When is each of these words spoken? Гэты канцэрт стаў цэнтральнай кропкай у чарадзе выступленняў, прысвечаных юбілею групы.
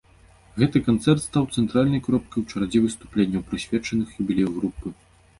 Гэты 0.61 0.79
канцэрт 0.85 1.21
стаў 1.25 1.43
цэнтральнай 1.61 2.01
кропкай 2.07 2.39
у 2.43 2.49
чарадзе 2.53 2.81
выступленняў, 2.85 3.43
прысвечаных 3.51 4.15
юбілею 4.23 4.49
групы. 4.57 4.95